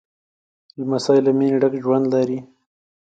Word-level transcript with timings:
لمسی 0.79 1.17
له 1.25 1.31
مینې 1.37 1.57
ډک 1.61 1.73
ژوند 1.83 2.05
لري. 2.13 2.39